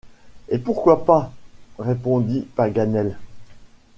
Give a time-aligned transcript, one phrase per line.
[0.49, 1.31] Et pourquoi pas?
[1.77, 3.19] répondit Paganel.